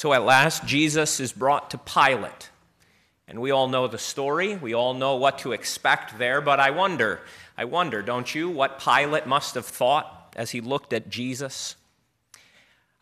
So 0.00 0.14
at 0.14 0.24
last, 0.24 0.64
Jesus 0.64 1.20
is 1.20 1.30
brought 1.30 1.72
to 1.72 1.76
Pilate. 1.76 2.48
And 3.28 3.38
we 3.38 3.50
all 3.50 3.68
know 3.68 3.86
the 3.86 3.98
story. 3.98 4.56
We 4.56 4.72
all 4.72 4.94
know 4.94 5.16
what 5.16 5.40
to 5.40 5.52
expect 5.52 6.18
there. 6.18 6.40
But 6.40 6.58
I 6.58 6.70
wonder, 6.70 7.20
I 7.54 7.66
wonder, 7.66 8.00
don't 8.00 8.34
you, 8.34 8.48
what 8.48 8.80
Pilate 8.80 9.26
must 9.26 9.56
have 9.56 9.66
thought 9.66 10.32
as 10.36 10.52
he 10.52 10.62
looked 10.62 10.94
at 10.94 11.10
Jesus? 11.10 11.76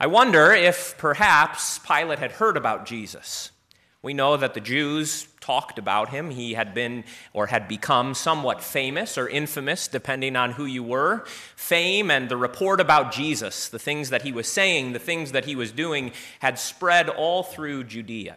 I 0.00 0.09
wonder 0.09 0.50
if 0.50 0.98
perhaps 0.98 1.79
Pilate 1.79 2.19
had 2.19 2.32
heard 2.32 2.57
about 2.57 2.84
Jesus. 2.84 3.53
We 4.03 4.12
know 4.12 4.37
that 4.37 4.55
the 4.55 4.61
Jews 4.61 5.29
talked 5.49 5.79
about 5.79 6.11
him. 6.11 6.29
He 6.29 6.53
had 6.53 6.75
been 6.75 7.05
or 7.33 7.46
had 7.46 7.69
become 7.69 8.12
somewhat 8.12 8.62
famous 8.62 9.17
or 9.17 9.27
infamous, 9.27 9.89
depending 9.89 10.37
on 10.37 10.53
who 10.53 10.67
you 10.67 10.83
were. 10.83 11.25
Fame 11.57 12.11
and 12.11 12.29
the 12.29 12.37
report 12.37 12.83
about 12.83 13.12
Jesus, 13.12 13.71
the 13.71 13.79
things 13.79 14.11
that 14.11 14.21
he 14.21 14.30
was 14.30 14.47
saying, 14.47 14.93
the 14.93 14.98
things 14.98 15.33
that 15.33 15.47
he 15.47 15.57
was 15.57 15.73
doing, 15.73 16.12
had 16.41 16.59
spread 16.59 17.09
all 17.09 17.42
through 17.42 17.84
Judea. 17.84 18.37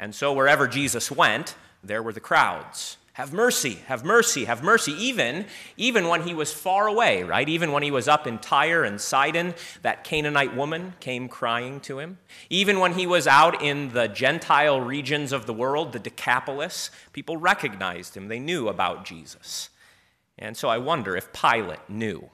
And 0.00 0.12
so 0.12 0.32
wherever 0.32 0.66
Jesus 0.66 1.12
went, 1.12 1.54
there 1.84 2.02
were 2.02 2.12
the 2.12 2.18
crowds. 2.18 2.97
Have 3.18 3.32
mercy, 3.32 3.80
have 3.88 4.04
mercy, 4.04 4.44
have 4.44 4.62
mercy. 4.62 4.92
Even, 4.92 5.46
even 5.76 6.06
when 6.06 6.22
he 6.22 6.34
was 6.34 6.52
far 6.52 6.86
away, 6.86 7.24
right? 7.24 7.48
Even 7.48 7.72
when 7.72 7.82
he 7.82 7.90
was 7.90 8.06
up 8.06 8.28
in 8.28 8.38
Tyre 8.38 8.84
and 8.84 9.00
Sidon, 9.00 9.56
that 9.82 10.04
Canaanite 10.04 10.54
woman 10.54 10.94
came 11.00 11.28
crying 11.28 11.80
to 11.80 11.98
him. 11.98 12.18
Even 12.48 12.78
when 12.78 12.92
he 12.92 13.08
was 13.08 13.26
out 13.26 13.60
in 13.60 13.88
the 13.88 14.06
Gentile 14.06 14.80
regions 14.80 15.32
of 15.32 15.46
the 15.46 15.52
world, 15.52 15.92
the 15.92 15.98
Decapolis, 15.98 16.92
people 17.12 17.36
recognized 17.36 18.16
him. 18.16 18.28
They 18.28 18.38
knew 18.38 18.68
about 18.68 19.04
Jesus. 19.04 19.70
And 20.38 20.56
so 20.56 20.68
I 20.68 20.78
wonder 20.78 21.16
if 21.16 21.32
Pilate 21.32 21.90
knew. 21.90 22.30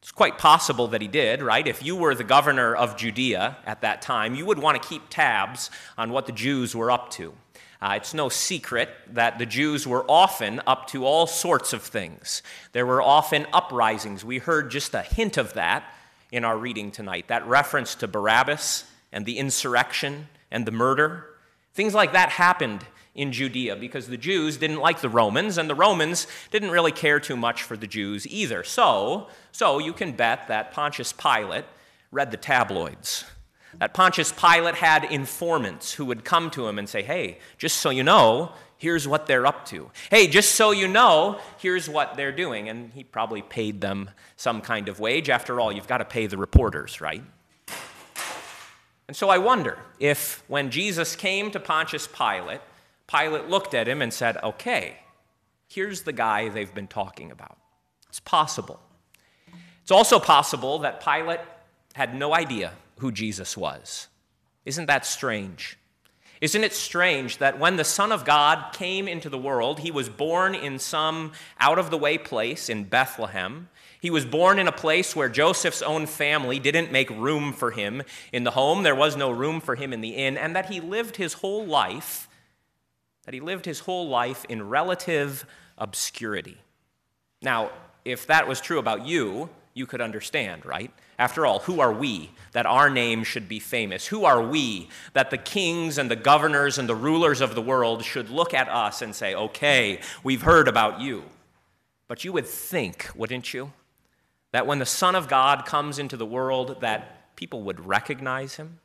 It's 0.00 0.10
quite 0.10 0.38
possible 0.38 0.88
that 0.88 1.02
he 1.02 1.08
did, 1.08 1.42
right? 1.42 1.68
If 1.68 1.84
you 1.84 1.96
were 1.96 2.14
the 2.14 2.24
governor 2.24 2.74
of 2.74 2.96
Judea 2.96 3.58
at 3.66 3.82
that 3.82 4.00
time, 4.00 4.34
you 4.34 4.46
would 4.46 4.58
want 4.58 4.80
to 4.80 4.88
keep 4.88 5.10
tabs 5.10 5.70
on 5.98 6.12
what 6.12 6.24
the 6.24 6.32
Jews 6.32 6.74
were 6.74 6.90
up 6.90 7.10
to. 7.10 7.34
Uh, 7.80 7.94
it's 7.96 8.14
no 8.14 8.28
secret 8.28 8.88
that 9.12 9.38
the 9.38 9.46
Jews 9.46 9.86
were 9.86 10.04
often 10.08 10.60
up 10.66 10.86
to 10.88 11.04
all 11.04 11.26
sorts 11.26 11.72
of 11.72 11.82
things. 11.82 12.42
There 12.72 12.86
were 12.86 13.02
often 13.02 13.46
uprisings. 13.52 14.24
We 14.24 14.38
heard 14.38 14.70
just 14.70 14.94
a 14.94 15.02
hint 15.02 15.36
of 15.36 15.52
that 15.54 15.84
in 16.32 16.44
our 16.44 16.56
reading 16.56 16.90
tonight 16.90 17.28
that 17.28 17.46
reference 17.46 17.94
to 17.96 18.08
Barabbas 18.08 18.84
and 19.12 19.26
the 19.26 19.38
insurrection 19.38 20.28
and 20.50 20.66
the 20.66 20.72
murder. 20.72 21.26
Things 21.74 21.94
like 21.94 22.12
that 22.12 22.30
happened 22.30 22.84
in 23.14 23.32
Judea 23.32 23.76
because 23.76 24.08
the 24.08 24.16
Jews 24.16 24.56
didn't 24.56 24.80
like 24.80 25.00
the 25.00 25.08
Romans, 25.08 25.56
and 25.58 25.68
the 25.68 25.74
Romans 25.74 26.26
didn't 26.50 26.70
really 26.70 26.92
care 26.92 27.18
too 27.18 27.36
much 27.36 27.62
for 27.62 27.76
the 27.76 27.86
Jews 27.86 28.26
either. 28.26 28.62
So, 28.62 29.28
so 29.52 29.78
you 29.78 29.92
can 29.92 30.12
bet 30.12 30.48
that 30.48 30.72
Pontius 30.72 31.12
Pilate 31.12 31.64
read 32.12 32.30
the 32.30 32.36
tabloids 32.36 33.24
that 33.78 33.94
Pontius 33.94 34.32
Pilate 34.32 34.74
had 34.74 35.04
informants 35.04 35.92
who 35.92 36.04
would 36.06 36.24
come 36.24 36.50
to 36.50 36.66
him 36.66 36.78
and 36.78 36.88
say, 36.88 37.02
Hey, 37.02 37.38
just 37.58 37.78
so 37.78 37.90
you 37.90 38.02
know, 38.02 38.52
here's 38.78 39.06
what 39.06 39.26
they're 39.26 39.46
up 39.46 39.66
to. 39.66 39.90
Hey, 40.10 40.26
just 40.26 40.54
so 40.54 40.70
you 40.70 40.88
know, 40.88 41.40
here's 41.58 41.88
what 41.88 42.16
they're 42.16 42.32
doing. 42.32 42.68
And 42.68 42.92
he 42.92 43.04
probably 43.04 43.42
paid 43.42 43.80
them 43.80 44.10
some 44.36 44.60
kind 44.60 44.88
of 44.88 45.00
wage. 45.00 45.30
After 45.30 45.60
all, 45.60 45.72
you've 45.72 45.88
got 45.88 45.98
to 45.98 46.04
pay 46.04 46.26
the 46.26 46.36
reporters, 46.36 47.00
right? 47.00 47.22
And 49.08 49.16
so 49.16 49.28
I 49.28 49.38
wonder 49.38 49.78
if 50.00 50.42
when 50.48 50.70
Jesus 50.70 51.14
came 51.14 51.50
to 51.52 51.60
Pontius 51.60 52.08
Pilate, 52.08 52.60
Pilate 53.06 53.48
looked 53.48 53.72
at 53.72 53.86
him 53.86 54.02
and 54.02 54.12
said, 54.12 54.36
Okay, 54.42 54.96
here's 55.68 56.02
the 56.02 56.12
guy 56.12 56.48
they've 56.48 56.74
been 56.74 56.88
talking 56.88 57.30
about. 57.30 57.56
It's 58.08 58.20
possible. 58.20 58.80
It's 59.82 59.92
also 59.92 60.18
possible 60.18 60.80
that 60.80 61.04
Pilate 61.04 61.40
had 61.94 62.14
no 62.14 62.34
idea 62.34 62.72
who 62.98 63.12
Jesus 63.12 63.56
was. 63.56 64.08
Isn't 64.64 64.86
that 64.86 65.06
strange? 65.06 65.78
Isn't 66.40 66.64
it 66.64 66.72
strange 66.74 67.38
that 67.38 67.58
when 67.58 67.76
the 67.76 67.84
Son 67.84 68.12
of 68.12 68.24
God 68.24 68.72
came 68.74 69.08
into 69.08 69.30
the 69.30 69.38
world, 69.38 69.80
he 69.80 69.90
was 69.90 70.08
born 70.08 70.54
in 70.54 70.78
some 70.78 71.32
out 71.58 71.78
of 71.78 71.90
the 71.90 71.96
way 71.96 72.18
place 72.18 72.68
in 72.68 72.84
Bethlehem? 72.84 73.68
He 74.00 74.10
was 74.10 74.26
born 74.26 74.58
in 74.58 74.68
a 74.68 74.72
place 74.72 75.16
where 75.16 75.30
Joseph's 75.30 75.80
own 75.80 76.06
family 76.06 76.58
didn't 76.58 76.92
make 76.92 77.08
room 77.10 77.52
for 77.52 77.70
him 77.70 78.02
in 78.32 78.44
the 78.44 78.50
home. 78.50 78.82
There 78.82 78.94
was 78.94 79.16
no 79.16 79.30
room 79.30 79.60
for 79.60 79.76
him 79.76 79.92
in 79.92 80.02
the 80.02 80.10
inn, 80.10 80.36
and 80.36 80.54
that 80.54 80.66
he 80.66 80.80
lived 80.80 81.16
his 81.16 81.34
whole 81.34 81.64
life, 81.64 82.28
that 83.24 83.34
he 83.34 83.40
lived 83.40 83.64
his 83.64 83.80
whole 83.80 84.08
life 84.08 84.44
in 84.48 84.68
relative 84.68 85.46
obscurity. 85.78 86.58
Now, 87.40 87.70
if 88.04 88.26
that 88.26 88.46
was 88.46 88.60
true 88.60 88.78
about 88.78 89.06
you, 89.06 89.48
you 89.76 89.84
could 89.84 90.00
understand, 90.00 90.64
right? 90.64 90.90
After 91.18 91.44
all, 91.44 91.58
who 91.60 91.80
are 91.80 91.92
we 91.92 92.30
that 92.52 92.64
our 92.64 92.88
name 92.88 93.22
should 93.24 93.46
be 93.46 93.58
famous? 93.58 94.06
Who 94.06 94.24
are 94.24 94.42
we 94.42 94.88
that 95.12 95.28
the 95.30 95.36
kings 95.36 95.98
and 95.98 96.10
the 96.10 96.16
governors 96.16 96.78
and 96.78 96.88
the 96.88 96.94
rulers 96.94 97.42
of 97.42 97.54
the 97.54 97.60
world 97.60 98.02
should 98.02 98.30
look 98.30 98.54
at 98.54 98.70
us 98.70 99.02
and 99.02 99.14
say, 99.14 99.34
okay, 99.34 100.00
we've 100.24 100.40
heard 100.40 100.66
about 100.66 101.00
you? 101.00 101.24
But 102.08 102.24
you 102.24 102.32
would 102.32 102.46
think, 102.46 103.10
wouldn't 103.14 103.52
you, 103.52 103.72
that 104.52 104.66
when 104.66 104.78
the 104.78 104.86
Son 104.86 105.14
of 105.14 105.28
God 105.28 105.66
comes 105.66 105.98
into 105.98 106.16
the 106.16 106.24
world, 106.24 106.80
that 106.80 107.36
people 107.36 107.62
would 107.64 107.86
recognize 107.86 108.54
him? 108.54 108.78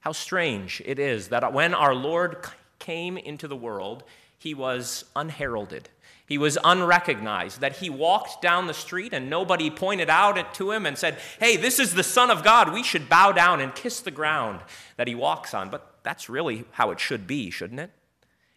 How 0.00 0.12
strange 0.12 0.80
it 0.84 1.00
is 1.00 1.28
that 1.28 1.52
when 1.52 1.74
our 1.74 1.96
Lord 1.96 2.46
came 2.78 3.18
into 3.18 3.48
the 3.48 3.56
world, 3.56 4.04
he 4.38 4.54
was 4.54 5.04
unheralded. 5.16 5.88
He 6.26 6.38
was 6.38 6.56
unrecognized, 6.62 7.60
that 7.60 7.76
he 7.76 7.90
walked 7.90 8.40
down 8.40 8.66
the 8.66 8.74
street 8.74 9.12
and 9.12 9.28
nobody 9.28 9.70
pointed 9.70 10.08
out 10.08 10.38
it 10.38 10.54
to 10.54 10.70
him 10.70 10.86
and 10.86 10.96
said, 10.96 11.18
Hey, 11.38 11.56
this 11.56 11.78
is 11.78 11.94
the 11.94 12.02
Son 12.02 12.30
of 12.30 12.44
God. 12.44 12.72
We 12.72 12.82
should 12.82 13.08
bow 13.08 13.32
down 13.32 13.60
and 13.60 13.74
kiss 13.74 14.00
the 14.00 14.10
ground 14.10 14.60
that 14.96 15.08
he 15.08 15.14
walks 15.14 15.52
on. 15.52 15.68
But 15.68 15.96
that's 16.02 16.28
really 16.28 16.64
how 16.72 16.90
it 16.90 17.00
should 17.00 17.26
be, 17.26 17.50
shouldn't 17.50 17.80
it? 17.80 17.90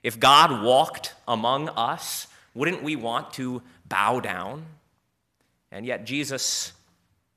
If 0.03 0.20
God 0.20 0.64
walked 0.64 1.16
among 1.28 1.70
us, 1.70 2.28
wouldn't 2.53 2.84
we 2.84 2.96
want 2.96 3.34
to 3.34 3.62
bow 3.88 4.20
down? 4.20 4.66
And 5.72 5.86
yet, 5.86 6.06
Jesus 6.06 6.74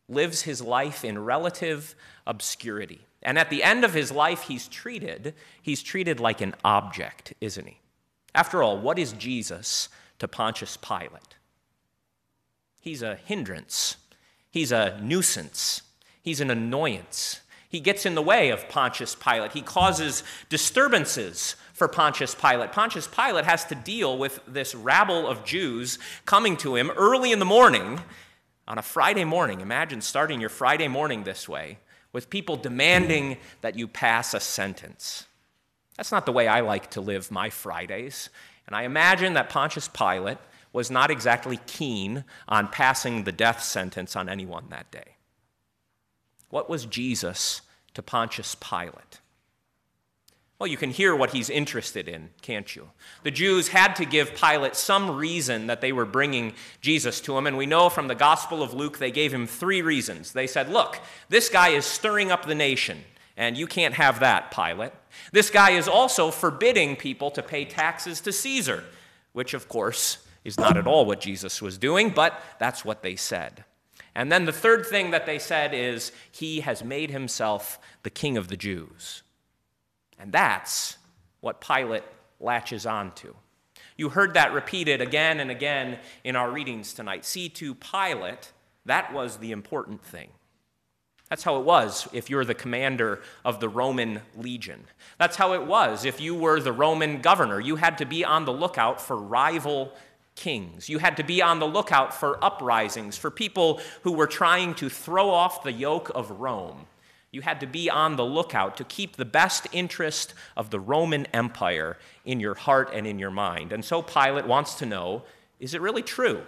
lives 0.09 0.43
his 0.43 0.60
life 0.60 1.05
in 1.05 1.19
relative 1.19 1.95
obscurity. 2.27 3.00
And 3.22 3.39
at 3.39 3.50
the 3.50 3.62
end 3.62 3.84
of 3.84 3.95
his 3.95 4.12
life, 4.12 4.43
he's 4.43 4.69
treated, 4.69 5.34
he's 5.60 5.83
treated 5.83 6.21
like 6.21 6.41
an 6.41 6.55
object, 6.65 7.34
isn't 7.41 7.66
he? 7.66 7.81
After 8.34 8.62
all, 8.62 8.78
what 8.78 8.99
is 8.99 9.12
Jesus 9.12 9.89
to 10.18 10.28
Pontius 10.28 10.76
Pilate. 10.76 11.36
He's 12.80 13.02
a 13.02 13.16
hindrance, 13.16 13.96
he's 14.50 14.72
a 14.72 14.98
nuisance, 15.02 15.82
he's 16.22 16.40
an 16.40 16.50
annoyance. 16.50 17.40
He 17.70 17.80
gets 17.80 18.06
in 18.06 18.14
the 18.14 18.22
way 18.22 18.48
of 18.48 18.66
Pontius 18.70 19.14
Pilate. 19.14 19.52
He 19.52 19.60
causes 19.60 20.22
disturbances 20.48 21.54
for 21.74 21.86
Pontius 21.86 22.34
Pilate. 22.34 22.72
Pontius 22.72 23.06
Pilate 23.06 23.44
has 23.44 23.66
to 23.66 23.74
deal 23.74 24.16
with 24.16 24.40
this 24.48 24.74
rabble 24.74 25.26
of 25.26 25.44
Jews 25.44 25.98
coming 26.24 26.56
to 26.58 26.76
him 26.76 26.90
early 26.96 27.30
in 27.30 27.40
the 27.40 27.44
morning 27.44 28.00
on 28.66 28.78
a 28.78 28.82
Friday 28.82 29.24
morning. 29.24 29.60
Imagine 29.60 30.00
starting 30.00 30.40
your 30.40 30.48
Friday 30.48 30.88
morning 30.88 31.24
this 31.24 31.46
way 31.46 31.78
with 32.12 32.30
people 32.30 32.56
demanding 32.56 33.36
that 33.60 33.78
you 33.78 33.86
pass 33.86 34.32
a 34.32 34.40
sentence. 34.40 35.26
That's 35.98 36.12
not 36.12 36.26
the 36.26 36.32
way 36.32 36.48
I 36.48 36.60
like 36.60 36.90
to 36.92 37.00
live 37.00 37.30
my 37.30 37.50
Fridays. 37.50 38.30
And 38.68 38.76
I 38.76 38.82
imagine 38.82 39.32
that 39.32 39.48
Pontius 39.48 39.88
Pilate 39.88 40.36
was 40.74 40.90
not 40.90 41.10
exactly 41.10 41.58
keen 41.66 42.24
on 42.46 42.68
passing 42.68 43.24
the 43.24 43.32
death 43.32 43.62
sentence 43.62 44.14
on 44.14 44.28
anyone 44.28 44.66
that 44.68 44.90
day. 44.90 45.16
What 46.50 46.68
was 46.68 46.84
Jesus 46.84 47.62
to 47.94 48.02
Pontius 48.02 48.54
Pilate? 48.54 49.20
Well, 50.58 50.66
you 50.66 50.76
can 50.76 50.90
hear 50.90 51.16
what 51.16 51.30
he's 51.30 51.48
interested 51.48 52.08
in, 52.08 52.28
can't 52.42 52.76
you? 52.76 52.90
The 53.22 53.30
Jews 53.30 53.68
had 53.68 53.96
to 53.96 54.04
give 54.04 54.34
Pilate 54.34 54.76
some 54.76 55.16
reason 55.16 55.68
that 55.68 55.80
they 55.80 55.92
were 55.92 56.04
bringing 56.04 56.52
Jesus 56.82 57.22
to 57.22 57.38
him, 57.38 57.46
and 57.46 57.56
we 57.56 57.64
know 57.64 57.88
from 57.88 58.08
the 58.08 58.14
Gospel 58.14 58.62
of 58.62 58.74
Luke 58.74 58.98
they 58.98 59.10
gave 59.10 59.32
him 59.32 59.46
three 59.46 59.80
reasons. 59.80 60.32
They 60.32 60.46
said, 60.46 60.68
Look, 60.68 61.00
this 61.30 61.48
guy 61.48 61.71
is 61.71 61.86
stirring 61.86 62.30
up 62.30 62.44
the 62.44 62.54
nation. 62.54 62.98
And 63.34 63.56
you 63.56 63.66
can't 63.66 63.94
have 63.94 64.21
that, 64.21 64.50
Pilate. 64.50 64.92
This 65.33 65.51
guy 65.51 65.71
is 65.71 65.89
also 65.89 66.31
forbidding 66.31 66.97
people 66.97 67.31
to 67.33 67.43
pay 67.43 67.65
taxes 67.65 68.21
to 68.22 68.33
Caesar, 68.33 68.84
which, 69.33 69.55
of 69.55 69.69
course, 69.69 70.19
is 70.45 70.59
not 70.59 70.77
at 70.77 70.87
all 70.87 71.05
what 71.05 71.21
Jesus 71.21 71.60
was 71.60 71.78
doing, 71.78 72.10
but 72.10 72.41
that's 72.59 72.84
what 72.84 73.03
they 73.03 73.16
said. 73.16 73.65
And 74.15 74.33
then 74.33 74.47
the 74.47 74.53
third 74.53 74.87
thing 74.87 75.10
that 75.13 75.27
they 75.27 75.39
said 75.39 75.75
is, 75.75 76.13
He 76.31 76.60
has 76.60 76.83
made 76.83 77.10
himself 77.10 77.78
the 78.03 78.10
king 78.10 78.37
of 78.37 78.49
the 78.49 78.57
Jews. 78.57 79.22
And 80.19 80.33
that's 80.33 80.97
what 81.41 81.60
Pilate 81.60 82.05
latches 82.41 82.87
onto. 82.87 83.34
You 83.97 84.09
heard 84.10 84.34
that 84.34 84.53
repeated 84.53 85.01
again 85.01 85.41
and 85.41 85.51
again 85.51 85.99
in 86.25 86.37
our 86.37 86.51
readings 86.51 86.95
tonight. 86.95 87.25
See, 87.25 87.49
to 87.51 87.75
Pilate, 87.75 88.53
that 88.87 89.13
was 89.13 89.39
the 89.39 89.53
important 89.53 90.03
thing. 90.03 90.31
That's 91.28 91.42
how 91.42 91.59
it 91.59 91.65
was 91.65 92.09
if 92.13 92.30
you're 92.30 92.45
the 92.45 92.54
commander 92.54 93.21
of 93.45 93.60
the 93.60 93.69
Roman 93.69 94.22
legion. 94.36 94.84
That's 95.19 95.36
how 95.36 95.53
it 95.53 95.66
was 95.66 96.04
if 96.04 96.21
you 96.21 96.34
were 96.34 96.60
the 96.60 96.72
Roman 96.72 97.21
governor. 97.21 97.60
You 97.60 97.77
had 97.77 97.98
to 97.98 98.07
be 98.07 98.25
on 98.25 98.45
the 98.45 98.53
lookout 98.53 99.01
for 99.01 99.16
rival 99.16 99.92
kings. 100.34 100.89
You 100.89 100.98
had 100.98 101.16
to 101.19 101.25
be 101.25 101.42
on 101.42 101.59
the 101.59 101.66
lookout 101.66 102.15
for 102.15 102.42
uprisings, 102.42 103.19
for 103.19 103.30
people 103.30 103.80
who 104.03 104.13
were 104.13 104.27
trying 104.27 104.75
to 104.77 104.89
throw 104.89 105.28
off 105.30 105.63
the 105.63 105.72
yoke 105.72 106.10
of 106.15 106.30
Rome. 106.30 106.86
You 107.31 107.42
had 107.42 107.60
to 107.60 107.66
be 107.66 107.91
on 107.91 108.16
the 108.16 108.24
lookout 108.24 108.77
to 108.78 108.84
keep 108.84 109.16
the 109.16 109.24
best 109.24 109.66
interest 109.72 110.33
of 110.57 110.71
the 110.71 110.81
Roman 110.81 111.27
Empire 111.27 111.98
in 112.24 112.41
your 112.41 112.54
heart 112.54 112.91
and 112.95 113.07
in 113.07 113.19
your 113.19 113.31
mind. 113.31 113.72
And 113.72 113.84
so 113.84 114.01
Pilate 114.01 114.47
wants 114.47 114.74
to 114.77 114.86
know 114.86 115.24
is 115.60 115.74
it 115.74 115.81
really 115.81 116.03
true? 116.03 116.42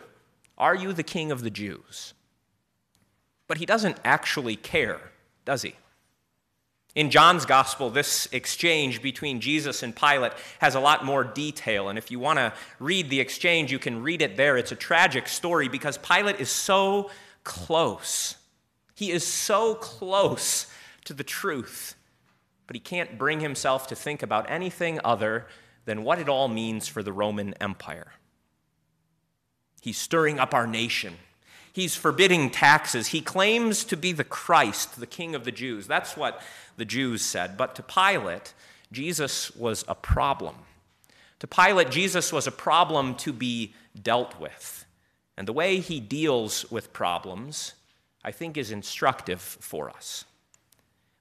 Are 0.57 0.75
you 0.75 0.93
the 0.93 1.03
king 1.03 1.33
of 1.33 1.43
the 1.43 1.51
Jews? 1.51 2.15
But 3.51 3.59
he 3.59 3.67
doesn't 3.67 3.99
actually 4.05 4.55
care, 4.55 5.01
does 5.45 5.63
he? 5.63 5.75
In 6.95 7.11
John's 7.11 7.45
gospel, 7.45 7.91
this 7.91 8.29
exchange 8.31 9.03
between 9.03 9.41
Jesus 9.41 9.83
and 9.83 9.95
Pilate 9.95 10.35
has 10.61 10.77
a 10.77 10.81
lot 10.81 11.05
more 11.05 11.25
detail. 11.25 11.89
And 11.89 11.99
if 11.99 12.13
you 12.13 12.21
want 12.21 12.39
to 12.39 12.53
read 12.79 13.11
the 13.11 13.19
exchange, 13.19 13.73
you 13.73 13.81
can 13.81 14.05
read 14.05 14.23
it 14.23 14.37
there. 14.37 14.57
It's 14.57 14.71
a 14.71 14.77
tragic 14.77 15.27
story 15.27 15.67
because 15.67 15.99
Pilate 15.99 16.39
is 16.39 16.49
so 16.49 17.11
close. 17.43 18.37
He 18.95 19.11
is 19.11 19.27
so 19.27 19.75
close 19.75 20.69
to 21.07 21.13
the 21.13 21.25
truth, 21.25 21.97
but 22.69 22.77
he 22.77 22.81
can't 22.81 23.19
bring 23.19 23.41
himself 23.41 23.89
to 23.89 23.97
think 23.97 24.23
about 24.23 24.49
anything 24.49 25.01
other 25.05 25.49
than 25.87 26.05
what 26.05 26.21
it 26.21 26.29
all 26.29 26.47
means 26.47 26.87
for 26.87 27.03
the 27.03 27.13
Roman 27.13 27.55
Empire. 27.55 28.13
He's 29.81 29.99
stirring 29.99 30.39
up 30.39 30.55
our 30.55 30.69
nation. 30.69 31.15
He's 31.73 31.95
forbidding 31.95 32.51
taxes. 32.51 33.09
He 33.09 33.21
claims 33.21 33.85
to 33.85 33.97
be 33.97 34.13
the 34.13 34.25
Christ, 34.25 34.99
the 34.99 35.07
King 35.07 35.35
of 35.35 35.45
the 35.45 35.53
Jews. 35.53 35.87
That's 35.87 36.17
what 36.17 36.43
the 36.77 36.85
Jews 36.85 37.23
said. 37.23 37.57
But 37.57 37.75
to 37.77 37.83
Pilate, 37.83 38.55
Jesus 38.93 39.55
was 39.55 39.85
a 39.87 39.95
problem. 39.95 40.57
To 41.39 41.47
Pilate, 41.47 41.91
Jesus 41.91 42.33
was 42.33 42.47
a 42.47 42.53
problem 42.53 43.15
to 43.17 43.33
be 43.33 43.75
dealt 44.01 44.39
with. 44.41 44.85
And 45.37 45.49
the 45.49 45.53
way 45.53 45.79
he 45.79 46.01
deals 46.01 46.71
with 46.71 46.93
problems, 46.93 47.75
I 48.25 48.31
think, 48.31 48.57
is 48.57 48.71
instructive 48.71 49.41
for 49.41 49.89
us. 49.89 50.25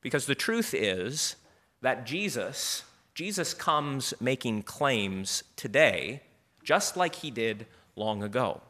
Because 0.02 0.25
the 0.25 0.36
truth 0.36 0.74
is 0.74 1.36
that 1.81 2.06
Jesus, 2.06 2.84
Jesus 3.13 3.54
comes 3.54 4.13
making 4.19 4.63
claims 4.63 5.44
today, 5.56 6.22
just 6.63 6.98
like 6.98 7.16
he 7.16 7.31
did 7.31 7.66
long 7.95 8.24
ago. 8.24 8.62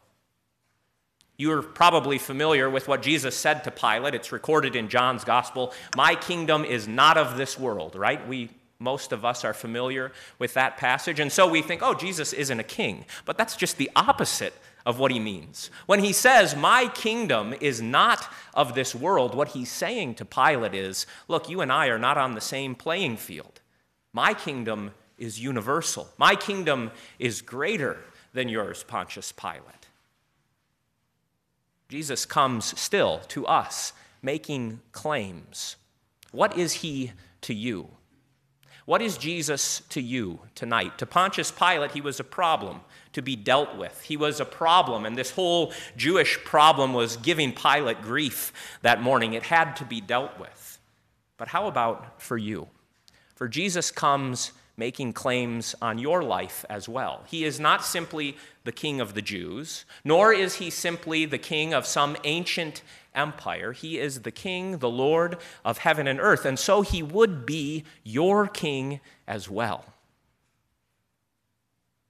You're 1.39 1.61
probably 1.61 2.17
familiar 2.17 2.69
with 2.69 2.89
what 2.89 3.01
Jesus 3.01 3.33
said 3.33 3.63
to 3.63 3.71
Pilate. 3.71 4.13
It's 4.13 4.33
recorded 4.33 4.75
in 4.75 4.89
John's 4.89 5.23
gospel. 5.23 5.73
My 5.95 6.13
kingdom 6.13 6.65
is 6.65 6.85
not 6.85 7.17
of 7.17 7.37
this 7.37 7.57
world, 7.57 7.95
right? 7.95 8.27
We 8.27 8.49
most 8.77 9.13
of 9.13 9.23
us 9.23 9.45
are 9.45 9.53
familiar 9.53 10.11
with 10.37 10.53
that 10.53 10.77
passage. 10.77 11.19
And 11.19 11.31
so 11.31 11.47
we 11.47 11.61
think, 11.61 11.81
oh, 11.81 11.93
Jesus 11.93 12.33
isn't 12.33 12.59
a 12.59 12.63
king. 12.63 13.05
But 13.25 13.37
that's 13.37 13.55
just 13.55 13.77
the 13.77 13.89
opposite 13.95 14.53
of 14.85 14.99
what 14.99 15.11
he 15.11 15.19
means. 15.19 15.71
When 15.85 16.03
he 16.03 16.11
says, 16.11 16.57
My 16.57 16.87
kingdom 16.87 17.53
is 17.61 17.81
not 17.81 18.27
of 18.53 18.75
this 18.75 18.93
world, 18.93 19.33
what 19.33 19.49
he's 19.49 19.71
saying 19.71 20.15
to 20.15 20.25
Pilate 20.25 20.73
is, 20.73 21.05
Look, 21.29 21.49
you 21.49 21.61
and 21.61 21.71
I 21.71 21.87
are 21.87 21.99
not 21.99 22.17
on 22.17 22.33
the 22.33 22.41
same 22.41 22.75
playing 22.75 23.15
field. 23.15 23.61
My 24.13 24.33
kingdom 24.33 24.91
is 25.17 25.39
universal, 25.39 26.09
my 26.17 26.35
kingdom 26.35 26.91
is 27.17 27.41
greater 27.41 27.97
than 28.33 28.49
yours, 28.49 28.83
Pontius 28.83 29.31
Pilate. 29.31 29.78
Jesus 31.89 32.25
comes 32.25 32.79
still 32.79 33.19
to 33.29 33.47
us 33.47 33.93
making 34.21 34.79
claims. 34.91 35.75
What 36.31 36.55
is 36.55 36.73
he 36.73 37.13
to 37.41 37.53
you? 37.53 37.89
What 38.85 39.01
is 39.01 39.17
Jesus 39.17 39.81
to 39.89 40.01
you 40.01 40.39
tonight? 40.55 40.97
To 40.99 41.05
Pontius 41.05 41.51
Pilate, 41.51 41.91
he 41.91 42.01
was 42.01 42.19
a 42.19 42.23
problem 42.23 42.81
to 43.13 43.21
be 43.21 43.35
dealt 43.35 43.75
with. 43.75 44.01
He 44.01 44.17
was 44.17 44.39
a 44.39 44.45
problem, 44.45 45.05
and 45.05 45.15
this 45.15 45.31
whole 45.31 45.73
Jewish 45.95 46.43
problem 46.43 46.93
was 46.93 47.17
giving 47.17 47.53
Pilate 47.53 48.01
grief 48.01 48.53
that 48.81 49.01
morning. 49.01 49.33
It 49.33 49.43
had 49.43 49.75
to 49.77 49.85
be 49.85 50.01
dealt 50.01 50.39
with. 50.39 50.79
But 51.37 51.49
how 51.49 51.67
about 51.67 52.21
for 52.21 52.37
you? 52.37 52.67
For 53.35 53.47
Jesus 53.47 53.91
comes 53.91 54.51
making 54.79 55.13
claims 55.13 55.75
on 55.81 55.99
your 55.99 56.23
life 56.23 56.65
as 56.69 56.89
well. 56.89 57.23
He 57.27 57.43
is 57.43 57.59
not 57.59 57.85
simply 57.85 58.37
the 58.63 58.71
king 58.71 58.99
of 58.99 59.13
the 59.13 59.21
Jews, 59.21 59.85
nor 60.03 60.33
is 60.33 60.55
he 60.55 60.71
simply 60.71 61.25
the 61.25 61.37
king 61.37 61.73
of 61.73 61.85
some 61.85 62.17
ancient 62.23 62.81
empire. 63.13 63.73
He 63.73 63.99
is 63.99 64.21
the 64.21 64.31
king, 64.31 64.79
the 64.79 64.89
Lord 64.89 65.37
of 65.63 65.79
heaven 65.79 66.07
and 66.07 66.19
earth, 66.19 66.45
and 66.45 66.57
so 66.57 66.81
he 66.81 67.03
would 67.03 67.45
be 67.45 67.83
your 68.03 68.47
king 68.47 69.01
as 69.27 69.49
well. 69.49 69.85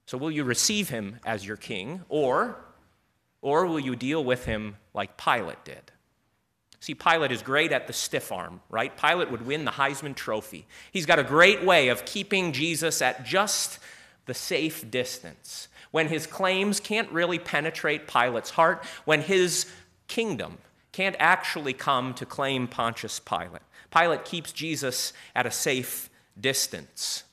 So 0.05 0.17
will 0.17 0.31
you 0.31 0.43
receive 0.43 0.89
him 0.89 1.19
as 1.25 1.45
your 1.45 1.57
king 1.57 2.03
or 2.07 2.57
or 3.41 3.65
will 3.65 3.79
you 3.79 3.95
deal 3.95 4.23
with 4.23 4.45
him 4.45 4.75
like 4.93 5.17
Pilate 5.17 5.63
did? 5.63 5.91
See, 6.79 6.95
Pilate 6.95 7.31
is 7.31 7.41
great 7.41 7.71
at 7.71 7.87
the 7.87 7.93
stiff 7.93 8.31
arm, 8.31 8.61
right? 8.69 8.95
Pilate 8.95 9.29
would 9.31 9.45
win 9.45 9.65
the 9.65 9.71
Heisman 9.71 10.15
Trophy. 10.15 10.65
He's 10.91 11.05
got 11.05 11.19
a 11.19 11.23
great 11.23 11.63
way 11.63 11.89
of 11.89 12.05
keeping 12.05 12.53
Jesus 12.53 13.01
at 13.01 13.25
just 13.25 13.79
the 14.25 14.33
safe 14.33 14.89
distance. 14.89 15.67
When 15.91 16.07
his 16.07 16.25
claims 16.25 16.79
can't 16.79 17.11
really 17.11 17.39
penetrate 17.39 18.07
Pilate's 18.07 18.51
heart, 18.51 18.85
when 19.05 19.21
his 19.21 19.65
kingdom 20.07 20.59
can't 20.91 21.15
actually 21.19 21.73
come 21.73 22.13
to 22.13 22.25
claim 22.25 22.67
Pontius 22.67 23.19
Pilate. 23.19 23.61
Pilate 23.91 24.25
keeps 24.25 24.51
Jesus 24.51 25.13
at 25.35 25.45
a 25.45 25.51
safe 25.51 26.09
distance. 26.39 27.23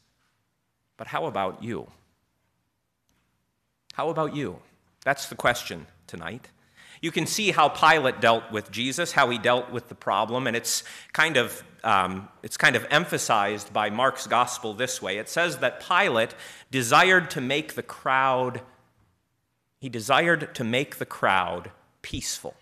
But 0.97 1.09
how 1.09 1.27
about 1.27 1.63
you? 1.63 1.91
How 3.95 4.09
about 4.09 4.35
you? 4.35 4.59
That's 5.05 5.29
the 5.29 5.35
question 5.35 5.87
tonight. 6.07 6.49
You 7.01 7.11
can 7.11 7.27
see 7.27 7.51
how 7.51 7.69
Pilate 7.69 8.21
dealt 8.21 8.51
with 8.51 8.71
Jesus, 8.71 9.13
how 9.13 9.31
he 9.31 9.39
dealt 9.39 9.71
with 9.71 9.89
the 9.89 9.95
problem, 9.95 10.47
and 10.47 10.57
it's 10.57 10.83
kind 11.13 11.37
of 11.37 11.63
um, 11.85 12.29
it's 12.43 12.57
kind 12.57 12.75
of 12.75 12.85
emphasized 12.91 13.73
by 13.73 13.91
Mark's 13.91 14.27
gospel 14.27 14.75
this 14.75 15.01
way. 15.01 15.19
It 15.19 15.29
says 15.29 15.59
that 15.59 15.87
Pilate 15.87 16.35
desired 16.71 17.31
to 17.31 17.41
make 17.41 17.75
the 17.75 17.83
crowd 17.83 18.61
he 19.79 19.89
desired 19.89 20.55
to 20.55 20.65
make 20.65 20.97
the 20.97 21.07
crowd 21.07 21.71
peaceful. 22.03 22.55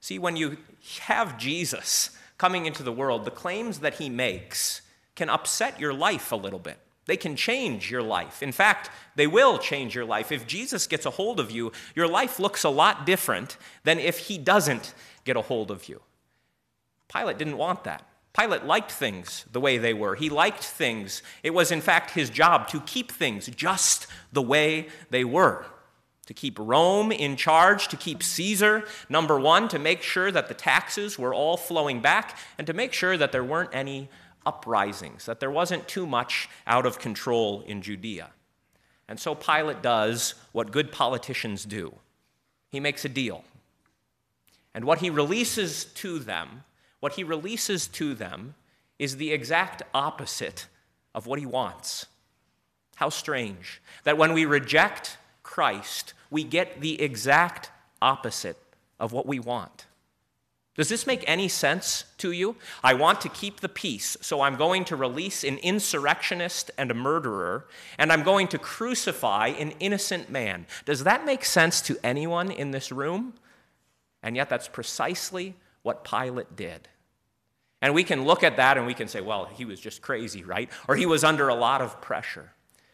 See, 0.00 0.18
when 0.18 0.36
you 0.36 0.58
have 1.00 1.38
Jesus 1.38 2.10
coming 2.36 2.66
into 2.66 2.82
the 2.82 2.92
world, 2.92 3.24
the 3.24 3.30
claims 3.30 3.80
that 3.80 3.94
he 3.94 4.08
makes 4.08 4.82
can 5.14 5.30
upset 5.30 5.80
your 5.80 5.94
life 5.94 6.30
a 6.30 6.36
little 6.36 6.58
bit. 6.58 6.78
They 7.08 7.16
can 7.16 7.36
change 7.36 7.90
your 7.90 8.02
life. 8.02 8.42
In 8.42 8.52
fact, 8.52 8.90
they 9.16 9.26
will 9.26 9.58
change 9.58 9.94
your 9.94 10.04
life. 10.04 10.30
If 10.30 10.46
Jesus 10.46 10.86
gets 10.86 11.06
a 11.06 11.10
hold 11.10 11.40
of 11.40 11.50
you, 11.50 11.72
your 11.96 12.06
life 12.06 12.38
looks 12.38 12.64
a 12.64 12.68
lot 12.68 13.06
different 13.06 13.56
than 13.82 13.98
if 13.98 14.18
he 14.18 14.36
doesn't 14.36 14.92
get 15.24 15.34
a 15.34 15.40
hold 15.40 15.70
of 15.70 15.88
you. 15.88 16.02
Pilate 17.10 17.38
didn't 17.38 17.56
want 17.56 17.84
that. 17.84 18.06
Pilate 18.38 18.64
liked 18.64 18.92
things 18.92 19.46
the 19.50 19.58
way 19.58 19.78
they 19.78 19.94
were. 19.94 20.16
He 20.16 20.28
liked 20.28 20.62
things. 20.62 21.22
It 21.42 21.54
was, 21.54 21.72
in 21.72 21.80
fact, 21.80 22.10
his 22.10 22.28
job 22.28 22.68
to 22.68 22.80
keep 22.82 23.10
things 23.10 23.46
just 23.46 24.06
the 24.30 24.42
way 24.42 24.88
they 25.08 25.24
were. 25.24 25.64
To 26.26 26.34
keep 26.34 26.58
Rome 26.58 27.10
in 27.10 27.36
charge, 27.36 27.88
to 27.88 27.96
keep 27.96 28.22
Caesar, 28.22 28.84
number 29.08 29.40
one, 29.40 29.66
to 29.68 29.78
make 29.78 30.02
sure 30.02 30.30
that 30.30 30.48
the 30.48 30.54
taxes 30.54 31.18
were 31.18 31.32
all 31.32 31.56
flowing 31.56 32.02
back, 32.02 32.36
and 32.58 32.66
to 32.66 32.74
make 32.74 32.92
sure 32.92 33.16
that 33.16 33.32
there 33.32 33.42
weren't 33.42 33.70
any 33.72 34.10
uprisings, 34.48 35.26
that 35.26 35.40
there 35.40 35.50
wasn't 35.50 35.86
too 35.86 36.06
much 36.06 36.48
out 36.66 36.86
of 36.86 36.98
control 36.98 37.62
in 37.66 37.82
Judea. 37.82 38.30
And 39.08 39.20
so 39.20 39.34
Pilate 39.34 39.82
does 39.82 40.34
what 40.52 40.70
good 40.70 40.90
politicians 40.92 41.64
do 41.64 41.94
he 42.70 42.80
makes 42.80 43.04
a 43.04 43.08
deal. 43.08 43.44
And 44.74 44.84
what 44.84 44.98
he 44.98 45.08
releases 45.08 45.86
to 45.86 46.18
them, 46.18 46.64
what 47.00 47.14
he 47.14 47.24
releases 47.24 47.88
to 47.88 48.14
them, 48.14 48.54
is 48.98 49.16
the 49.16 49.32
exact 49.32 49.82
opposite 49.94 50.66
of 51.14 51.26
what 51.26 51.38
he 51.38 51.46
wants. 51.46 52.06
How 52.96 53.08
strange 53.08 53.80
that 54.04 54.18
when 54.18 54.34
we 54.34 54.44
reject 54.44 55.16
Christ, 55.42 56.12
we 56.30 56.44
get 56.44 56.80
the 56.80 57.00
exact 57.00 57.70
opposite 58.02 58.58
of 59.00 59.12
what 59.12 59.26
we 59.26 59.38
want. 59.38 59.86
Does 60.78 60.88
this 60.88 61.08
make 61.08 61.24
any 61.26 61.48
sense 61.48 62.04
to 62.18 62.30
you? 62.30 62.54
I 62.84 62.94
want 62.94 63.20
to 63.22 63.28
keep 63.28 63.58
the 63.58 63.68
peace, 63.68 64.16
so 64.20 64.42
I'm 64.42 64.54
going 64.54 64.84
to 64.84 64.94
release 64.94 65.42
an 65.42 65.58
insurrectionist 65.58 66.70
and 66.78 66.92
a 66.92 66.94
murderer, 66.94 67.66
and 67.98 68.12
I'm 68.12 68.22
going 68.22 68.46
to 68.46 68.58
crucify 68.58 69.48
an 69.48 69.72
innocent 69.80 70.30
man. 70.30 70.66
Does 70.84 71.02
that 71.02 71.26
make 71.26 71.44
sense 71.44 71.80
to 71.82 71.98
anyone 72.04 72.52
in 72.52 72.70
this 72.70 72.92
room? 72.92 73.34
And 74.22 74.36
yet, 74.36 74.48
that's 74.48 74.68
precisely 74.68 75.56
what 75.82 76.04
Pilate 76.04 76.54
did. 76.54 76.86
And 77.82 77.92
we 77.92 78.04
can 78.04 78.24
look 78.24 78.44
at 78.44 78.56
that 78.56 78.78
and 78.78 78.86
we 78.86 78.94
can 78.94 79.08
say, 79.08 79.20
well, 79.20 79.46
he 79.46 79.64
was 79.64 79.80
just 79.80 80.00
crazy, 80.00 80.44
right? 80.44 80.70
Or 80.86 80.94
he 80.94 81.06
was 81.06 81.24
under 81.24 81.48
a 81.48 81.56
lot 81.56 81.82
of 81.82 82.00
pressure. 82.00 82.52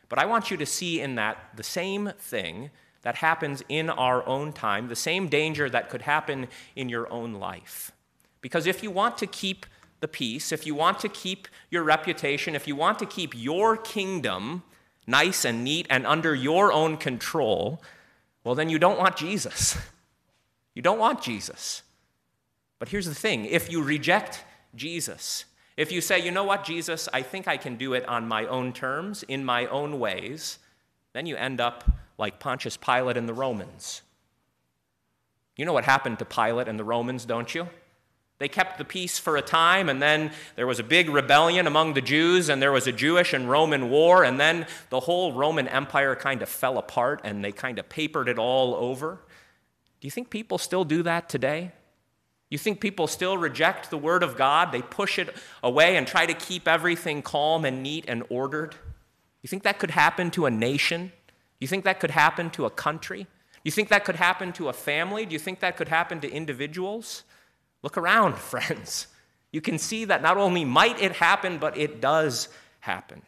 But 0.09 0.19
I 0.19 0.25
want 0.25 0.51
you 0.51 0.57
to 0.57 0.67
see 0.67 1.03
in 1.03 1.17
that 1.17 1.37
the 1.55 1.63
same 1.63 2.13
thing 2.19 2.71
that 3.05 3.17
happens 3.17 3.63
in 3.69 3.89
our 3.89 4.27
own 4.27 4.53
time, 4.53 4.89
the 4.89 4.97
same 4.97 5.29
danger 5.29 5.71
that 5.71 5.89
could 5.89 6.03
happen 6.03 6.49
in 6.75 6.89
your 6.89 7.11
own 7.13 7.35
life. 7.35 7.93
Because 8.41 8.67
if 8.67 8.83
you 8.83 8.91
want 8.91 9.17
to 9.19 9.27
keep 9.27 9.67
the 10.01 10.09
peace, 10.09 10.53
if 10.53 10.67
you 10.67 10.75
want 10.75 10.99
to 11.01 11.09
keep 11.09 11.47
your 11.71 11.85
reputation, 11.85 12.55
if 12.55 12.67
you 12.67 12.75
want 12.75 12.99
to 12.99 13.07
keep 13.07 13.35
your 13.35 13.77
kingdom 13.77 14.63
nice 15.07 15.45
and 15.45 15.63
neat 15.63 15.87
and 15.89 16.07
under 16.07 16.35
your 16.35 16.73
own 16.73 16.97
control, 16.97 17.83
well, 18.43 18.55
then 18.55 18.69
you 18.69 18.79
don't 18.79 18.99
want 18.99 19.17
Jesus. 19.17 19.79
You 20.75 20.83
don't 20.83 20.99
want 20.99 21.23
Jesus. 21.23 21.83
But 22.81 22.89
here's 22.89 23.07
the 23.07 23.15
thing 23.15 23.45
if 23.45 23.71
you 23.71 23.81
reject 23.83 24.45
Jesus. 24.75 25.45
If 25.77 25.93
you 25.93 26.01
say, 26.01 26.19
you 26.19 26.31
know 26.31 26.45
what, 26.45 26.65
Jesus, 26.65 27.09
I 27.13 27.23
think 27.23 27.49
I 27.49 27.57
can 27.57 27.77
do 27.77 27.95
it 27.95 28.07
on 28.09 28.29
my 28.29 28.47
own 28.47 28.73
terms, 28.73 29.23
in 29.25 29.45
my 29.45 29.67
own 29.67 29.99
ways, 29.99 30.59
then 31.13 31.27
you 31.27 31.37
end 31.37 31.61
up 31.61 31.85
like 32.19 32.39
Pontius 32.39 32.77
Pilate 32.77 33.17
and 33.17 33.29
the 33.29 33.35
Romans. 33.35 34.03
You 35.57 35.65
know 35.65 35.73
what 35.73 35.85
happened 35.85 36.19
to 36.19 36.25
Pilate 36.25 36.69
and 36.69 36.79
the 36.79 36.85
Romans, 36.85 37.25
don't 37.25 37.55
you? 37.55 37.69
They 38.39 38.49
kept 38.49 38.79
the 38.79 38.85
peace 38.85 39.19
for 39.19 39.37
a 39.37 39.43
time, 39.43 39.89
and 39.89 40.03
then 40.03 40.33
there 40.57 40.67
was 40.67 40.81
a 40.81 40.85
big 40.85 41.09
rebellion 41.09 41.69
among 41.69 41.95
the 41.95 42.01
Jews, 42.01 42.49
and 42.49 42.61
there 42.61 42.73
was 42.73 42.89
a 42.89 42.93
Jewish 42.93 43.33
and 43.33 43.49
Roman 43.49 43.91
war, 43.91 44.25
and 44.25 44.41
then 44.41 44.67
the 44.91 45.01
whole 45.01 45.33
Roman 45.33 45.69
Empire 45.69 46.17
kind 46.17 46.43
of 46.43 46.49
fell 46.49 46.77
apart 46.77 47.21
and 47.23 47.45
they 47.45 47.53
kind 47.53 47.79
of 47.79 47.89
papered 47.89 48.29
it 48.29 48.39
all 48.39 48.75
over. 48.75 49.21
Do 50.01 50.07
you 50.07 50.11
think 50.11 50.31
people 50.31 50.59
still 50.59 50.85
do 50.85 51.03
that 51.05 51.29
today? 51.29 51.73
You 52.51 52.59
think 52.59 52.81
people 52.81 53.07
still 53.07 53.39
reject 53.39 53.91
the 53.91 53.99
Word 53.99 54.23
of 54.23 54.37
God? 54.37 54.73
They 54.73 54.83
push 54.83 55.19
it 55.19 55.35
away 55.63 55.97
and 55.97 56.07
try 56.07 56.27
to 56.27 56.35
keep 56.35 56.69
everything 56.69 57.23
calm 57.23 57.65
and 57.65 57.83
neat 57.83 58.05
and 58.09 58.25
ordered? 58.29 58.75
You 59.43 59.49
think 59.49 59.63
that 59.63 59.79
could 59.79 59.93
happen 59.93 60.31
to 60.33 60.47
a 60.47 60.51
nation? 60.51 61.13
You 61.61 61.69
think 61.69 61.85
that 61.85 62.01
could 62.01 62.11
happen 62.11 62.51
to 62.51 62.67
a 62.67 62.71
country? 62.71 63.27
You 63.65 63.71
think 63.71 63.89
that 63.89 64.05
could 64.05 64.17
happen 64.17 64.53
to 64.55 64.69
a 64.69 64.73
family? 64.73 65.25
Do 65.25 65.33
you 65.33 65.39
think 65.39 65.61
that 65.61 65.77
could 65.77 65.89
happen 65.89 66.21
to 66.21 66.31
individuals? 66.31 67.25
Look 67.83 67.97
around, 67.97 68.35
friends. 68.39 69.07
You 69.53 69.61
can 69.61 69.79
see 69.79 70.05
that 70.07 70.23
not 70.23 70.37
only 70.37 70.65
might 70.65 71.01
it 71.01 71.13
happen, 71.13 71.59
but 71.59 71.77
it 71.79 72.01
does 72.01 72.49
happen. 72.81 73.23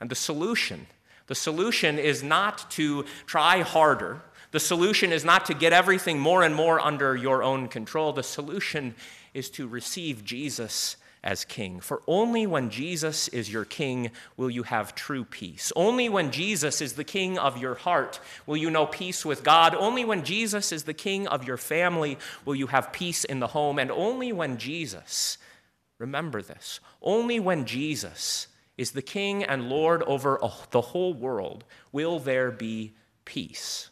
And 0.00 0.08
the 0.10 0.14
solution, 0.14 0.86
the 1.26 1.34
solution 1.34 1.98
is 1.98 2.22
not 2.22 2.70
to 2.72 3.04
try 3.26 3.60
harder. 3.60 4.22
The 4.52 4.60
solution 4.60 5.12
is 5.12 5.24
not 5.24 5.46
to 5.46 5.54
get 5.54 5.72
everything 5.72 6.18
more 6.18 6.42
and 6.42 6.54
more 6.54 6.80
under 6.80 7.16
your 7.16 7.42
own 7.42 7.68
control. 7.68 8.12
The 8.12 8.22
solution 8.22 8.94
is 9.34 9.50
to 9.50 9.66
receive 9.66 10.24
Jesus 10.24 10.96
as 11.24 11.44
king. 11.44 11.80
For 11.80 12.02
only 12.06 12.46
when 12.46 12.70
Jesus 12.70 13.28
is 13.28 13.52
your 13.52 13.64
king 13.64 14.10
will 14.36 14.50
you 14.50 14.62
have 14.62 14.94
true 14.94 15.24
peace. 15.24 15.72
Only 15.74 16.08
when 16.08 16.30
Jesus 16.30 16.80
is 16.80 16.92
the 16.92 17.04
king 17.04 17.38
of 17.38 17.58
your 17.58 17.74
heart 17.74 18.20
will 18.46 18.56
you 18.56 18.70
know 18.70 18.86
peace 18.86 19.24
with 19.24 19.42
God. 19.42 19.74
Only 19.74 20.04
when 20.04 20.24
Jesus 20.24 20.72
is 20.72 20.84
the 20.84 20.94
king 20.94 21.26
of 21.26 21.44
your 21.44 21.56
family 21.56 22.18
will 22.44 22.54
you 22.54 22.68
have 22.68 22.92
peace 22.92 23.24
in 23.24 23.40
the 23.40 23.48
home. 23.48 23.78
And 23.78 23.90
only 23.90 24.32
when 24.32 24.56
Jesus, 24.56 25.38
remember 25.98 26.42
this, 26.42 26.80
only 27.02 27.40
when 27.40 27.64
Jesus 27.64 28.46
is 28.76 28.92
the 28.92 29.02
king 29.02 29.42
and 29.42 29.68
Lord 29.68 30.02
over 30.04 30.38
the 30.70 30.80
whole 30.80 31.14
world 31.14 31.64
will 31.92 32.18
there 32.18 32.50
be 32.50 32.94
peace. 33.24 33.90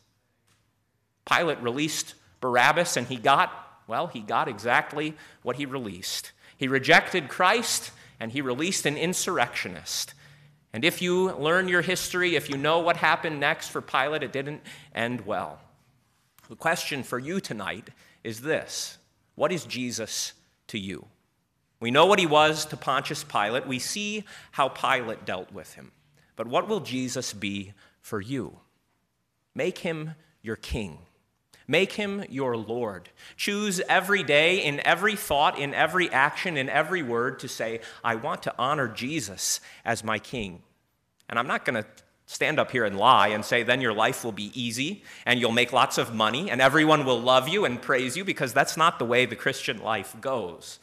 Pilate 1.24 1.60
released 1.62 2.14
Barabbas 2.40 2.96
and 2.96 3.06
he 3.06 3.16
got, 3.16 3.50
well, 3.86 4.06
he 4.06 4.20
got 4.20 4.46
exactly 4.46 5.14
what 5.42 5.56
he 5.56 5.66
released. 5.66 6.32
He 6.56 6.68
rejected 6.68 7.28
Christ 7.28 7.90
and 8.20 8.32
he 8.32 8.40
released 8.40 8.86
an 8.86 8.96
insurrectionist. 8.96 10.14
And 10.72 10.84
if 10.84 11.00
you 11.00 11.32
learn 11.32 11.68
your 11.68 11.82
history, 11.82 12.36
if 12.36 12.50
you 12.50 12.56
know 12.56 12.80
what 12.80 12.96
happened 12.96 13.38
next 13.38 13.68
for 13.68 13.80
Pilate, 13.80 14.22
it 14.22 14.32
didn't 14.32 14.62
end 14.94 15.24
well. 15.26 15.60
The 16.48 16.56
question 16.56 17.02
for 17.02 17.18
you 17.18 17.40
tonight 17.40 17.90
is 18.22 18.40
this 18.40 18.98
What 19.34 19.52
is 19.52 19.64
Jesus 19.64 20.32
to 20.68 20.78
you? 20.78 21.06
We 21.80 21.90
know 21.90 22.06
what 22.06 22.18
he 22.18 22.26
was 22.26 22.64
to 22.66 22.76
Pontius 22.76 23.24
Pilate. 23.24 23.66
We 23.66 23.78
see 23.78 24.24
how 24.52 24.68
Pilate 24.68 25.24
dealt 25.24 25.52
with 25.52 25.74
him. 25.74 25.92
But 26.36 26.46
what 26.46 26.68
will 26.68 26.80
Jesus 26.80 27.32
be 27.32 27.72
for 28.00 28.20
you? 28.20 28.58
Make 29.54 29.78
him 29.78 30.14
your 30.42 30.56
king. 30.56 30.98
Make 31.66 31.92
him 31.92 32.24
your 32.28 32.56
Lord. 32.56 33.08
Choose 33.36 33.80
every 33.88 34.22
day, 34.22 34.62
in 34.62 34.80
every 34.86 35.16
thought, 35.16 35.58
in 35.58 35.72
every 35.72 36.10
action, 36.10 36.56
in 36.56 36.68
every 36.68 37.02
word, 37.02 37.38
to 37.38 37.48
say, 37.48 37.80
I 38.02 38.16
want 38.16 38.42
to 38.42 38.54
honor 38.58 38.88
Jesus 38.88 39.60
as 39.84 40.04
my 40.04 40.18
king. 40.18 40.62
And 41.28 41.38
I'm 41.38 41.46
not 41.46 41.64
going 41.64 41.82
to 41.82 41.88
stand 42.26 42.58
up 42.58 42.70
here 42.70 42.84
and 42.84 42.98
lie 42.98 43.28
and 43.28 43.44
say, 43.44 43.62
then 43.62 43.80
your 43.80 43.92
life 43.92 44.24
will 44.24 44.32
be 44.32 44.50
easy 44.58 45.02
and 45.26 45.38
you'll 45.40 45.52
make 45.52 45.72
lots 45.72 45.98
of 45.98 46.14
money 46.14 46.50
and 46.50 46.60
everyone 46.60 47.04
will 47.04 47.20
love 47.20 47.48
you 47.48 47.64
and 47.64 47.80
praise 47.80 48.16
you, 48.16 48.24
because 48.24 48.52
that's 48.52 48.76
not 48.76 48.98
the 48.98 49.04
way 49.04 49.26
the 49.26 49.36
Christian 49.36 49.82
life 49.82 50.14
goes. 50.20 50.78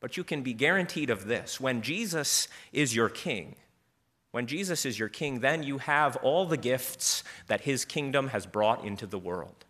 But 0.00 0.16
you 0.16 0.24
can 0.24 0.42
be 0.42 0.52
guaranteed 0.52 1.10
of 1.10 1.26
this 1.26 1.60
when 1.60 1.82
Jesus 1.82 2.48
is 2.72 2.94
your 2.94 3.08
king, 3.08 3.56
when 4.30 4.46
Jesus 4.46 4.86
is 4.86 4.98
your 4.98 5.08
king, 5.08 5.40
then 5.40 5.62
you 5.62 5.78
have 5.78 6.16
all 6.16 6.46
the 6.46 6.56
gifts 6.56 7.24
that 7.48 7.62
his 7.62 7.84
kingdom 7.84 8.28
has 8.28 8.46
brought 8.46 8.84
into 8.84 9.06
the 9.06 9.18
world. 9.18 9.64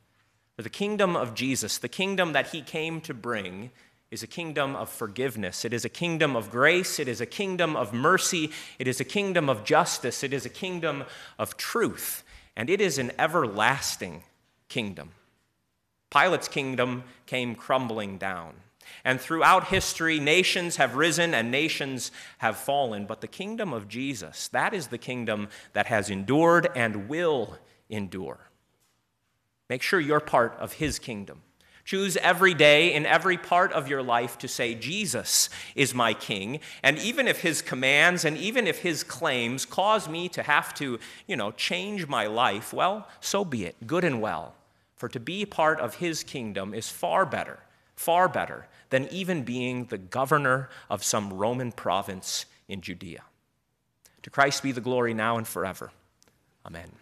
For 0.61 0.65
the 0.65 0.69
kingdom 0.69 1.17
of 1.17 1.33
Jesus, 1.33 1.79
the 1.79 1.89
kingdom 1.89 2.35
that 2.35 2.49
he 2.49 2.61
came 2.61 3.01
to 3.01 3.15
bring, 3.15 3.71
is 4.11 4.23
a 4.23 4.27
kingdom 4.27 4.77
of 4.77 4.91
forgiveness. 4.91 5.65
It 5.65 5.73
is 5.73 5.87
a 5.87 5.89
kingdom 5.89 6.37
of 6.37 6.51
grace. 6.51 6.99
It 7.01 7.09
is 7.09 7.23
a 7.23 7.25
kingdom 7.25 7.75
of 7.77 7.95
mercy. 7.95 8.51
It 8.79 8.87
is 8.87 9.01
a 9.01 9.05
kingdom 9.07 9.49
of 9.49 9.65
justice. 9.65 10.23
It 10.23 10.35
is 10.35 10.45
a 10.45 10.51
kingdom 10.51 11.05
of 11.39 11.57
truth. 11.57 12.25
And 12.59 12.69
it 12.69 12.83
is 12.83 12.99
an 12.99 13.11
everlasting 13.19 14.23
kingdom. 14.69 15.13
Pilate's 16.11 16.49
kingdom 16.49 17.05
came 17.25 17.55
crumbling 17.55 18.19
down. 18.19 18.53
And 19.03 19.19
throughout 19.19 19.69
history, 19.69 20.21
nations 20.21 20.77
have 20.77 20.95
risen 20.95 21.33
and 21.33 21.51
nations 21.51 22.13
have 22.37 22.59
fallen. 22.59 23.07
But 23.07 23.23
the 23.23 23.29
kingdom 23.29 23.73
of 23.73 23.89
Jesus, 23.89 24.49
that 24.49 24.75
is 24.75 24.89
the 24.89 24.99
kingdom 24.99 25.49
that 25.73 25.87
has 25.87 26.11
endured 26.11 26.69
and 26.77 27.09
will 27.09 27.57
endure. 27.89 28.50
Make 29.71 29.81
sure 29.81 30.01
you're 30.01 30.21
part 30.21 30.55
of 30.59 30.75
His 30.75 30.99
kingdom. 30.99 31.41
Choose 31.85 32.17
every 32.19 32.55
day 32.55 32.93
in 32.93 33.07
every 33.07 33.37
part 33.37 33.73
of 33.73 33.89
your 33.89 34.03
life 34.03 34.37
to 34.39 34.49
say, 34.49 34.75
Jesus 34.75 35.49
is 35.75 35.95
my 35.95 36.13
king. 36.13 36.61
And 36.83 36.99
even 36.99 37.27
if 37.27 37.41
his 37.41 37.63
commands 37.63 38.25
and 38.25 38.37
even 38.37 38.67
if 38.67 38.81
his 38.81 39.03
claims 39.03 39.65
cause 39.65 40.09
me 40.09 40.29
to 40.29 40.43
have 40.43 40.75
to, 40.75 41.01
you 41.27 41.37
know, 41.37 41.51
change 41.53 42.07
my 42.07 42.27
life, 42.27 42.73
well, 42.73 43.09
so 43.21 43.45
be 43.45 43.65
it, 43.65 43.87
good 43.87 44.05
and 44.05 44.21
well. 44.21 44.55
For 44.95 45.09
to 45.09 45.19
be 45.19 45.47
part 45.47 45.81
of 45.81 45.97
his 45.97 46.23
kingdom 46.23 46.75
is 46.75 46.89
far 46.89 47.25
better, 47.25 47.59
far 47.97 48.29
better 48.29 48.69
than 48.91 49.09
even 49.09 49.43
being 49.43 49.87
the 49.87 49.99
governor 49.99 50.69
of 50.91 51.03
some 51.03 51.33
Roman 51.33 51.73
province 51.73 52.45
in 52.69 52.83
Judea. 52.83 53.23
To 54.23 54.31
Christ 54.31 54.63
be 54.63 54.71
the 54.71 54.81
glory 54.81 55.15
now 55.15 55.39
and 55.39 55.49
forever. 55.49 55.91
Amen. 56.67 57.00